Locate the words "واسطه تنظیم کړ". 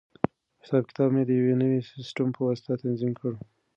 2.47-3.31